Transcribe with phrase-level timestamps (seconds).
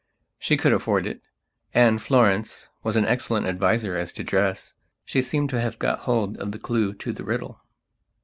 [0.39, 1.21] She could afford it,
[1.75, 4.73] and Florence was an excellent adviser as to dress.
[5.05, 7.61] She seemed to have got hold of the clue to the riddle.